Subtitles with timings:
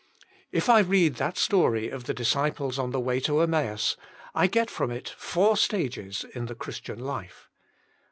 [0.51, 3.97] If I read that story of the disciples on the way to Emmaus,
[4.33, 7.51] I get from it four stages in the Christian life.